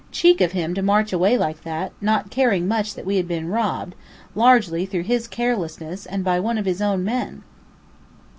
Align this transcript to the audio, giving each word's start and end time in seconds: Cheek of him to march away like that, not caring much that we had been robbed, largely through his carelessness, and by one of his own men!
Cheek 0.11 0.41
of 0.41 0.53
him 0.53 0.73
to 0.73 0.81
march 0.81 1.13
away 1.13 1.37
like 1.37 1.61
that, 1.61 1.91
not 2.01 2.31
caring 2.31 2.67
much 2.67 2.95
that 2.95 3.05
we 3.05 3.17
had 3.17 3.27
been 3.27 3.49
robbed, 3.49 3.93
largely 4.33 4.87
through 4.87 5.03
his 5.03 5.27
carelessness, 5.27 6.07
and 6.07 6.23
by 6.23 6.39
one 6.39 6.57
of 6.57 6.65
his 6.65 6.81
own 6.81 7.03
men! 7.03 7.43